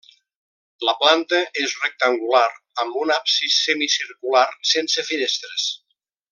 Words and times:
La 0.87 0.95
planta 1.01 1.41
és 1.65 1.75
rectangular 1.83 2.47
amb 2.85 2.97
un 3.03 3.13
absis 3.19 3.61
semicircular 3.67 4.45
sense 4.75 5.09
finestres. 5.13 5.71